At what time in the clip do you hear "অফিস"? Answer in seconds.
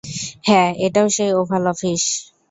1.73-2.03